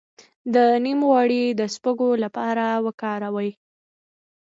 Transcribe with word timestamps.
د 0.53 0.55
نیم 0.83 0.99
غوړي 1.09 1.43
د 1.59 1.61
سپږو 1.75 2.09
لپاره 2.23 2.65
وکاروئ 2.85 3.51